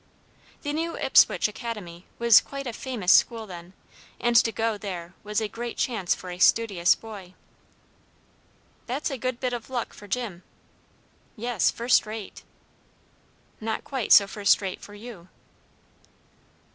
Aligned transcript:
The 0.63 0.73
New 0.73 0.97
Ipswich 0.97 1.47
Academy 1.47 2.07
was 2.17 2.41
quite 2.41 2.65
a 2.65 2.73
famous 2.73 3.11
school 3.13 3.45
then, 3.45 3.73
and 4.19 4.35
to 4.37 4.51
go 4.51 4.75
there 4.75 5.13
was 5.23 5.39
a 5.39 5.47
great 5.47 5.77
chance 5.77 6.15
for 6.15 6.31
a 6.31 6.39
studious 6.39 6.95
boy. 6.95 7.35
"That's 8.87 9.11
a 9.11 9.17
bit 9.19 9.53
of 9.53 9.67
good 9.67 9.69
luck 9.71 9.93
for 9.93 10.07
Jim." 10.07 10.41
"Yes; 11.35 11.69
first 11.69 12.07
rate." 12.07 12.41
"Not 13.59 13.83
quite 13.83 14.11
so 14.11 14.25
first 14.25 14.59
rate 14.59 14.81
for 14.81 14.95
you." 14.95 15.27